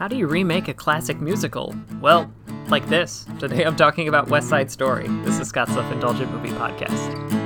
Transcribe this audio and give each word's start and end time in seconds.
How 0.00 0.08
do 0.08 0.16
you 0.16 0.28
remake 0.28 0.66
a 0.66 0.72
classic 0.72 1.20
musical? 1.20 1.74
Well, 2.00 2.32
like 2.68 2.88
this. 2.88 3.26
Today 3.38 3.64
I'm 3.64 3.76
talking 3.76 4.08
about 4.08 4.30
West 4.30 4.48
Side 4.48 4.70
Story. 4.70 5.06
This 5.24 5.38
is 5.38 5.48
Scott's 5.48 5.74
Self 5.74 5.92
Indulgent 5.92 6.32
Movie 6.32 6.48
Podcast. 6.48 7.39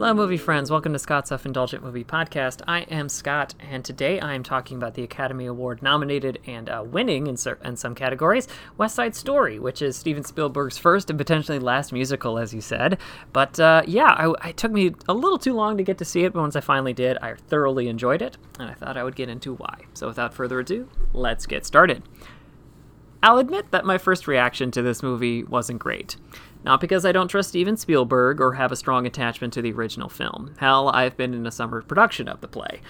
Hello, 0.00 0.14
movie 0.14 0.38
friends. 0.38 0.70
Welcome 0.70 0.94
to 0.94 0.98
Scott's 0.98 1.28
Self 1.28 1.44
Indulgent 1.44 1.84
Movie 1.84 2.04
Podcast. 2.04 2.62
I 2.66 2.80
am 2.84 3.10
Scott, 3.10 3.54
and 3.60 3.84
today 3.84 4.18
I 4.18 4.32
am 4.32 4.42
talking 4.42 4.78
about 4.78 4.94
the 4.94 5.02
Academy 5.02 5.44
Award 5.44 5.82
nominated 5.82 6.38
and 6.46 6.70
uh, 6.70 6.82
winning 6.86 7.26
in, 7.26 7.36
cer- 7.36 7.58
in 7.62 7.76
some 7.76 7.94
categories 7.94 8.48
West 8.78 8.94
Side 8.94 9.14
Story, 9.14 9.58
which 9.58 9.82
is 9.82 9.98
Steven 9.98 10.24
Spielberg's 10.24 10.78
first 10.78 11.10
and 11.10 11.18
potentially 11.18 11.58
last 11.58 11.92
musical, 11.92 12.38
as 12.38 12.54
you 12.54 12.62
said. 12.62 12.98
But 13.34 13.60
uh, 13.60 13.82
yeah, 13.86 14.14
I, 14.16 14.48
it 14.48 14.56
took 14.56 14.72
me 14.72 14.94
a 15.06 15.12
little 15.12 15.36
too 15.36 15.52
long 15.52 15.76
to 15.76 15.82
get 15.82 15.98
to 15.98 16.06
see 16.06 16.24
it, 16.24 16.32
but 16.32 16.40
once 16.40 16.56
I 16.56 16.62
finally 16.62 16.94
did, 16.94 17.18
I 17.18 17.34
thoroughly 17.34 17.88
enjoyed 17.88 18.22
it, 18.22 18.38
and 18.58 18.70
I 18.70 18.72
thought 18.72 18.96
I 18.96 19.04
would 19.04 19.16
get 19.16 19.28
into 19.28 19.52
why. 19.52 19.80
So 19.92 20.06
without 20.06 20.32
further 20.32 20.60
ado, 20.60 20.88
let's 21.12 21.44
get 21.44 21.66
started. 21.66 22.02
I'll 23.22 23.36
admit 23.36 23.70
that 23.70 23.84
my 23.84 23.98
first 23.98 24.26
reaction 24.26 24.70
to 24.70 24.80
this 24.80 25.02
movie 25.02 25.44
wasn't 25.44 25.78
great. 25.78 26.16
Not 26.64 26.80
because 26.80 27.04
I 27.04 27.12
don't 27.12 27.28
trust 27.28 27.50
Steven 27.50 27.76
Spielberg 27.76 28.40
or 28.40 28.52
have 28.54 28.70
a 28.70 28.76
strong 28.76 29.06
attachment 29.06 29.52
to 29.54 29.62
the 29.62 29.72
original 29.72 30.08
film. 30.08 30.54
Hell, 30.58 30.90
I've 30.90 31.16
been 31.16 31.32
in 31.32 31.46
a 31.46 31.50
summer 31.50 31.82
production 31.82 32.28
of 32.28 32.40
the 32.40 32.48
play. 32.48 32.80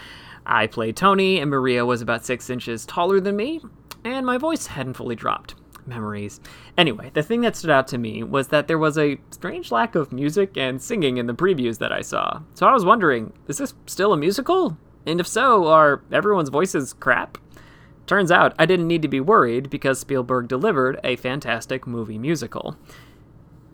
I 0.44 0.66
played 0.66 0.96
Tony, 0.96 1.38
and 1.38 1.50
Maria 1.50 1.86
was 1.86 2.02
about 2.02 2.24
six 2.24 2.50
inches 2.50 2.84
taller 2.86 3.20
than 3.20 3.36
me, 3.36 3.60
and 4.04 4.26
my 4.26 4.38
voice 4.38 4.66
hadn't 4.66 4.94
fully 4.94 5.14
dropped. 5.14 5.54
Memories. 5.86 6.40
Anyway, 6.76 7.10
the 7.14 7.22
thing 7.22 7.40
that 7.42 7.56
stood 7.56 7.70
out 7.70 7.88
to 7.88 7.98
me 7.98 8.22
was 8.22 8.48
that 8.48 8.68
there 8.68 8.78
was 8.78 8.98
a 8.98 9.18
strange 9.30 9.72
lack 9.72 9.94
of 9.94 10.12
music 10.12 10.56
and 10.56 10.80
singing 10.80 11.16
in 11.16 11.26
the 11.26 11.34
previews 11.34 11.78
that 11.78 11.92
I 11.92 12.02
saw. 12.02 12.42
So 12.54 12.66
I 12.66 12.72
was 12.72 12.84
wondering, 12.84 13.32
is 13.48 13.58
this 13.58 13.74
still 13.86 14.12
a 14.12 14.16
musical? 14.16 14.76
And 15.06 15.20
if 15.20 15.26
so, 15.26 15.66
are 15.68 16.02
everyone's 16.12 16.50
voices 16.50 16.92
crap? 16.92 17.38
Turns 18.06 18.30
out 18.30 18.54
I 18.58 18.66
didn't 18.66 18.88
need 18.88 19.02
to 19.02 19.08
be 19.08 19.20
worried 19.20 19.70
because 19.70 20.00
Spielberg 20.00 20.48
delivered 20.48 20.98
a 21.04 21.16
fantastic 21.16 21.86
movie 21.86 22.18
musical 22.18 22.76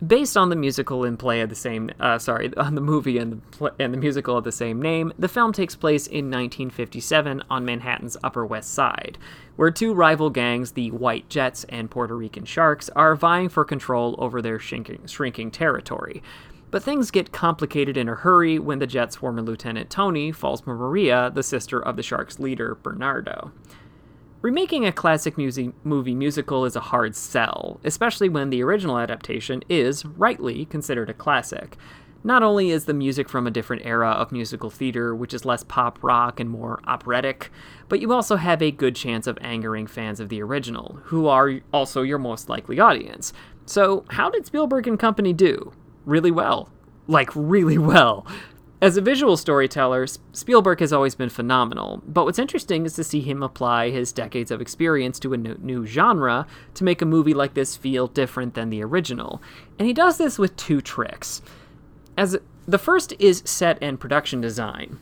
based 0.05 0.37
on 0.37 0.49
the 0.49 0.55
musical 0.55 1.03
and 1.03 1.17
play 1.17 1.41
of 1.41 1.49
the 1.49 1.55
same 1.55 1.89
uh, 1.99 2.19
sorry 2.19 2.53
on 2.57 2.75
the 2.75 2.81
movie 2.81 3.17
and 3.17 3.41
the 3.59 3.73
and 3.79 3.93
the 3.93 3.97
musical 3.97 4.37
of 4.37 4.43
the 4.43 4.51
same 4.51 4.81
name 4.81 5.11
the 5.17 5.27
film 5.27 5.51
takes 5.51 5.75
place 5.75 6.05
in 6.07 6.25
1957 6.25 7.43
on 7.49 7.65
manhattan's 7.65 8.17
upper 8.23 8.45
west 8.45 8.73
side 8.73 9.17
where 9.55 9.71
two 9.71 9.93
rival 9.93 10.29
gangs 10.29 10.73
the 10.73 10.91
white 10.91 11.27
jets 11.29 11.63
and 11.69 11.89
puerto 11.89 12.15
rican 12.15 12.45
sharks 12.45 12.89
are 12.89 13.15
vying 13.15 13.49
for 13.49 13.65
control 13.65 14.15
over 14.19 14.41
their 14.41 14.59
shrinking, 14.59 15.05
shrinking 15.07 15.49
territory 15.49 16.21
but 16.69 16.83
things 16.83 17.11
get 17.11 17.31
complicated 17.31 17.95
in 17.95 18.09
a 18.09 18.15
hurry 18.15 18.59
when 18.59 18.79
the 18.79 18.87
Jets' 18.87 19.15
former 19.15 19.41
Lieutenant 19.41 19.89
Tony 19.89 20.33
falls 20.33 20.59
for 20.59 20.75
Maria, 20.75 21.31
the 21.33 21.41
sister 21.41 21.79
of 21.79 21.95
the 21.95 22.03
Sharks' 22.03 22.39
leader, 22.39 22.75
Bernardo. 22.75 23.53
Remaking 24.47 24.85
a 24.85 24.93
classic 24.93 25.37
music- 25.37 25.73
movie 25.83 26.15
musical 26.15 26.63
is 26.63 26.77
a 26.77 26.79
hard 26.79 27.17
sell, 27.17 27.81
especially 27.83 28.29
when 28.29 28.49
the 28.49 28.63
original 28.63 28.97
adaptation 28.97 29.61
is, 29.67 30.05
rightly, 30.05 30.63
considered 30.63 31.09
a 31.09 31.13
classic. 31.13 31.75
Not 32.23 32.43
only 32.43 32.69
is 32.69 32.85
the 32.85 32.93
music 32.93 33.27
from 33.27 33.45
a 33.45 33.51
different 33.51 33.85
era 33.85 34.09
of 34.09 34.31
musical 34.31 34.69
theater, 34.69 35.13
which 35.13 35.33
is 35.33 35.43
less 35.43 35.63
pop 35.63 36.01
rock 36.01 36.39
and 36.39 36.49
more 36.49 36.79
operatic, 36.87 37.51
but 37.89 37.99
you 37.99 38.13
also 38.13 38.37
have 38.37 38.61
a 38.61 38.71
good 38.71 38.95
chance 38.95 39.27
of 39.27 39.37
angering 39.41 39.85
fans 39.85 40.21
of 40.21 40.29
the 40.29 40.41
original, 40.41 41.01
who 41.03 41.27
are 41.27 41.59
also 41.73 42.01
your 42.01 42.17
most 42.17 42.47
likely 42.47 42.79
audience. 42.79 43.33
So, 43.65 44.05
how 44.11 44.29
did 44.29 44.45
Spielberg 44.45 44.87
and 44.87 44.97
company 44.97 45.33
do? 45.33 45.73
Really 46.05 46.31
well. 46.31 46.69
Like, 47.05 47.31
really 47.35 47.77
well. 47.77 48.25
As 48.79 48.95
a 48.95 49.01
visual 49.01 49.37
storyteller, 49.37 50.05
Spielberg 50.33 50.81
has 50.81 50.93
always 50.93 51.15
been 51.15 51.29
phenomenal, 51.29 52.03
but 52.05 52.25
what's 52.25 52.37
interesting 52.37 52.85
is 52.85 52.93
to 52.93 53.03
see 53.03 53.21
him 53.21 53.41
apply 53.41 53.89
his 53.89 54.11
decades 54.11 54.51
of 54.51 54.61
experience 54.61 55.17
to 55.19 55.33
a 55.33 55.37
new 55.37 55.83
genre 55.87 56.45
to 56.75 56.83
make 56.83 57.01
a 57.01 57.05
movie 57.05 57.33
like 57.33 57.55
this 57.55 57.75
feel 57.75 58.05
different 58.05 58.53
than 58.53 58.69
the 58.69 58.83
original. 58.83 59.41
And 59.79 59.87
he 59.87 59.93
does 59.93 60.19
this 60.19 60.37
with 60.37 60.55
two 60.57 60.79
tricks. 60.79 61.41
As 62.15 62.37
the 62.67 62.77
first 62.77 63.13
is 63.17 63.41
set 63.45 63.79
and 63.81 63.99
production 63.99 64.41
design. 64.41 64.99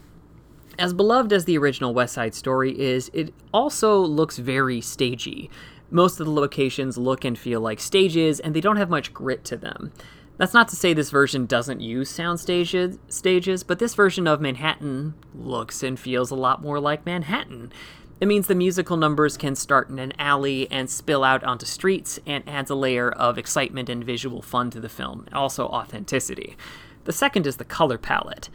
As 0.80 0.94
beloved 0.94 1.34
as 1.34 1.44
the 1.44 1.58
original 1.58 1.94
West 1.94 2.14
Side 2.14 2.34
Story 2.34 2.80
is, 2.80 3.12
it 3.14 3.34
also 3.54 4.00
looks 4.00 4.38
very 4.38 4.80
stagey. 4.80 5.50
Most 5.92 6.22
of 6.22 6.28
the 6.28 6.32
locations 6.32 6.98
look 6.98 7.26
and 7.26 7.38
feel 7.38 7.60
like 7.60 7.82
stages, 7.82 8.40
and 8.40 8.56
they 8.56 8.62
don't 8.62 8.78
have 8.78 8.90
much 8.90 9.14
grit 9.14 9.44
to 9.46 9.58
them. 9.58 9.92
That's 10.38 10.54
not 10.54 10.68
to 10.70 10.76
say 10.76 10.94
this 10.94 11.12
version 11.12 11.46
doesn't 11.46 11.80
use 11.80 12.10
sound 12.10 12.40
stages, 12.40 12.98
stages, 13.08 13.64
but 13.64 13.80
this 13.80 13.96
version 13.96 14.28
of 14.28 14.42
Manhattan 14.42 15.14
looks 15.34 15.82
and 15.82 15.98
feels 15.98 16.30
a 16.30 16.36
lot 16.36 16.62
more 16.62 16.80
like 16.80 17.06
Manhattan. 17.06 17.72
It 18.20 18.28
means 18.28 18.48
the 18.48 18.56
musical 18.56 18.98
numbers 18.98 19.38
can 19.38 19.56
start 19.56 19.90
in 19.90 20.00
an 20.00 20.14
alley 20.20 20.70
and 20.72 20.90
spill 20.90 21.24
out 21.24 21.44
onto 21.44 21.66
streets 21.66 22.20
and 22.26 22.48
adds 22.48 22.70
a 22.70 22.76
layer 22.76 23.10
of 23.10 23.38
excitement 23.38 23.90
and 23.90 24.04
visual 24.04 24.42
fun 24.42 24.70
to 24.72 24.80
the 24.80 24.90
film, 24.90 25.28
also 25.32 25.68
authenticity. 25.68 26.58
The 27.06 27.14
second 27.14 27.48
is 27.48 27.58
the 27.58 27.66
color 27.66 27.98
palette. 27.98 28.50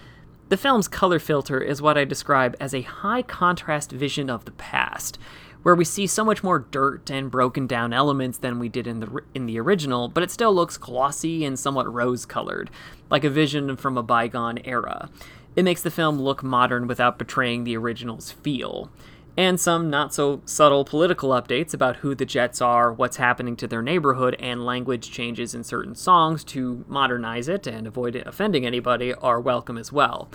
The 0.51 0.57
film's 0.57 0.89
color 0.89 1.21
filter 1.21 1.61
is 1.61 1.81
what 1.81 1.97
I 1.97 2.05
describe 2.05 2.57
as 2.59 2.75
a 2.75 2.83
high 2.83 3.23
contrast 3.23 3.93
vision 3.93 4.29
of 4.29 4.47
the 4.47 4.51
past 4.51 5.17
where 5.63 5.77
we 5.77 5.85
see 5.85 6.09
so 6.09 6.25
much 6.25 6.43
more 6.43 6.59
dirt 6.59 7.09
and 7.09 7.31
broken 7.31 7.69
down 7.69 7.93
elements 7.93 8.37
than 8.39 8.59
we 8.59 8.69
did 8.69 8.89
in 8.89 8.99
the 8.99 9.23
in 9.33 9.47
the 9.47 9.61
original, 9.61 10.09
but 10.09 10.25
it 10.25 10.31
still 10.33 10.53
looks 10.53 10.77
glossy 10.77 11.45
and 11.45 11.57
somewhat 11.57 11.93
rose-colored, 11.93 12.69
like 13.11 13.23
a 13.23 13.31
vision 13.31 13.77
from 13.77 13.97
a 13.97 14.03
bygone 14.03 14.59
era. 14.65 15.09
It 15.55 15.63
makes 15.65 15.83
the 15.83 15.91
film 15.91 16.19
look 16.19 16.43
modern 16.43 16.89
without 16.89 17.17
betraying 17.17 17.63
the 17.63 17.77
original's 17.77 18.33
feel. 18.33 18.91
And 19.37 19.59
some 19.61 19.89
not 19.89 20.13
so 20.13 20.43
subtle 20.45 20.85
political 20.85 21.31
updates 21.31 21.73
about 21.73 21.97
who 21.97 22.15
the 22.15 22.25
Jets 22.25 22.61
are, 22.61 22.93
what's 22.93 23.17
happening 23.17 23.57
to 23.57 23.67
their 23.67 23.83
neighborhood, 23.83 24.37
and 24.39 24.67
language 24.67 25.11
changes 25.11 25.55
in 25.55 25.65
certain 25.65 25.95
songs 25.95 26.45
to 26.45 26.85
modernize 26.89 27.49
it 27.49 27.67
and 27.67 27.87
avoid 27.87 28.17
offending 28.17 28.67
anybody 28.67 29.15
are 29.15 29.41
welcome 29.41 29.79
as 29.79 29.93
well. 29.93 30.29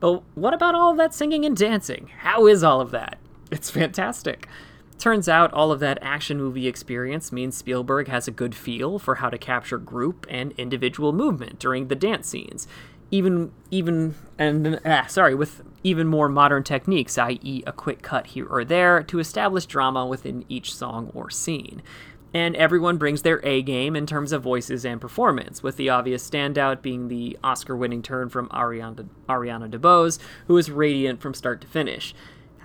But 0.00 0.22
what 0.34 0.54
about 0.54 0.74
all 0.74 0.94
that 0.94 1.14
singing 1.14 1.44
and 1.44 1.56
dancing? 1.56 2.10
How 2.20 2.46
is 2.46 2.64
all 2.64 2.80
of 2.80 2.90
that? 2.90 3.18
It's 3.50 3.70
fantastic. 3.70 4.46
Turns 4.98 5.28
out 5.28 5.52
all 5.54 5.72
of 5.72 5.80
that 5.80 5.98
action 6.02 6.38
movie 6.38 6.68
experience 6.68 7.32
means 7.32 7.56
Spielberg 7.56 8.08
has 8.08 8.28
a 8.28 8.30
good 8.30 8.54
feel 8.54 8.98
for 8.98 9.16
how 9.16 9.30
to 9.30 9.38
capture 9.38 9.78
group 9.78 10.26
and 10.28 10.52
individual 10.58 11.12
movement 11.14 11.58
during 11.58 11.88
the 11.88 11.94
dance 11.94 12.28
scenes. 12.28 12.68
Even 13.10 13.50
even 13.70 14.14
and 14.38 14.78
ah, 14.84 15.06
sorry, 15.08 15.34
with 15.34 15.62
even 15.82 16.06
more 16.06 16.28
modern 16.28 16.62
techniques, 16.62 17.18
i.e., 17.18 17.62
a 17.66 17.72
quick 17.72 18.02
cut 18.02 18.28
here 18.28 18.46
or 18.46 18.64
there, 18.64 19.02
to 19.04 19.18
establish 19.18 19.66
drama 19.66 20.06
within 20.06 20.44
each 20.48 20.74
song 20.74 21.10
or 21.14 21.30
scene. 21.30 21.82
And 22.32 22.54
everyone 22.56 22.96
brings 22.96 23.22
their 23.22 23.44
A 23.44 23.60
game 23.62 23.96
in 23.96 24.06
terms 24.06 24.32
of 24.32 24.42
voices 24.42 24.84
and 24.84 25.00
performance, 25.00 25.62
with 25.62 25.76
the 25.76 25.88
obvious 25.88 26.28
standout 26.28 26.80
being 26.80 27.08
the 27.08 27.36
Oscar 27.42 27.76
winning 27.76 28.02
turn 28.02 28.28
from 28.28 28.48
Ariana, 28.50 29.08
Ariana 29.28 29.68
DeBose, 29.68 30.18
who 30.46 30.56
is 30.56 30.70
radiant 30.70 31.20
from 31.20 31.34
start 31.34 31.60
to 31.62 31.66
finish. 31.66 32.14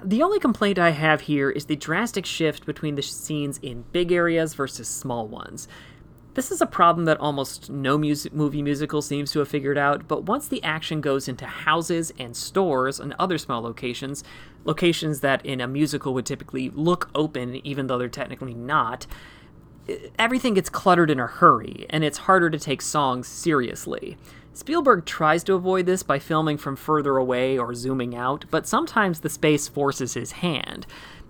The 0.03 0.21
only 0.21 0.39
complaint 0.39 0.77
I 0.77 0.91
have 0.91 1.21
here 1.21 1.49
is 1.49 1.65
the 1.65 1.75
drastic 1.75 2.27
shift 2.27 2.65
between 2.65 2.93
the 2.93 3.01
scenes 3.01 3.59
in 3.63 3.85
big 3.91 4.11
areas 4.11 4.53
versus 4.53 4.87
small 4.87 5.27
ones. 5.27 5.67
This 6.35 6.51
is 6.51 6.59
a 6.59 6.65
problem 6.65 7.05
that 7.05 7.19
almost 7.21 7.69
no 7.69 7.97
music, 7.97 8.33
movie 8.33 8.61
musical 8.61 9.01
seems 9.01 9.31
to 9.31 9.39
have 9.39 9.47
figured 9.47 9.77
out, 9.77 10.05
but 10.05 10.23
once 10.23 10.49
the 10.49 10.61
action 10.63 10.99
goes 10.99 11.29
into 11.29 11.45
houses 11.45 12.11
and 12.19 12.35
stores 12.35 12.99
and 12.99 13.15
other 13.17 13.37
small 13.37 13.61
locations, 13.61 14.21
locations 14.65 15.21
that 15.21 15.45
in 15.45 15.61
a 15.61 15.67
musical 15.67 16.13
would 16.13 16.25
typically 16.25 16.69
look 16.71 17.09
open 17.15 17.65
even 17.65 17.87
though 17.87 17.97
they're 17.97 18.09
technically 18.09 18.53
not, 18.53 19.07
everything 20.19 20.55
gets 20.55 20.69
cluttered 20.69 21.09
in 21.09 21.21
a 21.21 21.27
hurry, 21.27 21.85
and 21.89 22.03
it's 22.03 22.17
harder 22.17 22.49
to 22.49 22.59
take 22.59 22.81
songs 22.81 23.29
seriously. 23.29 24.17
Spielberg 24.51 25.05
tries 25.05 25.41
to 25.45 25.53
avoid 25.53 25.85
this 25.85 26.03
by 26.03 26.19
filming 26.19 26.57
from 26.57 26.75
further 26.75 27.15
away 27.15 27.57
or 27.57 27.73
zooming 27.73 28.13
out, 28.13 28.43
but 28.51 28.67
sometimes 28.67 29.21
the 29.21 29.29
space 29.29 29.69
forces 29.69 30.15
his 30.15 30.33
hand. 30.33 30.85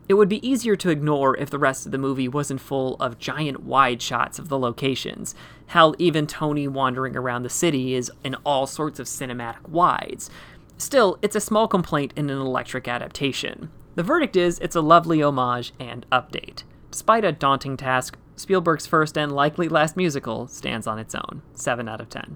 It 0.07 0.13
would 0.13 0.29
be 0.29 0.47
easier 0.47 0.75
to 0.75 0.89
ignore 0.91 1.35
if 1.37 1.49
the 1.49 1.57
rest 1.57 1.85
of 1.85 1.91
the 1.91 1.97
movie 1.97 2.27
wasn't 2.27 2.61
full 2.61 2.95
of 2.97 3.17
giant 3.17 3.63
wide 3.63 4.01
shots 4.01 4.37
of 4.37 4.49
the 4.49 4.59
locations. 4.59 5.33
Hell, 5.67 5.95
even 5.97 6.27
Tony 6.27 6.67
wandering 6.67 7.15
around 7.15 7.41
the 7.41 7.49
city 7.49 7.95
is 7.95 8.11
in 8.23 8.35
all 8.45 8.67
sorts 8.67 8.99
of 8.99 9.07
cinematic 9.07 9.67
wides. 9.67 10.29
Still, 10.77 11.17
it's 11.21 11.35
a 11.35 11.41
small 11.41 11.67
complaint 11.67 12.13
in 12.15 12.29
an 12.29 12.37
electric 12.37 12.87
adaptation. 12.87 13.71
The 13.95 14.03
verdict 14.03 14.35
is 14.35 14.59
it's 14.59 14.75
a 14.75 14.81
lovely 14.81 15.23
homage 15.23 15.73
and 15.79 16.05
update. 16.11 16.63
Despite 16.91 17.25
a 17.25 17.31
daunting 17.31 17.75
task, 17.75 18.17
Spielberg's 18.35 18.85
first 18.85 19.17
and 19.17 19.31
likely 19.31 19.69
last 19.69 19.97
musical 19.97 20.47
stands 20.47 20.85
on 20.85 20.99
its 20.99 21.15
own. 21.15 21.41
7 21.53 21.89
out 21.89 22.01
of 22.01 22.09
10. 22.09 22.35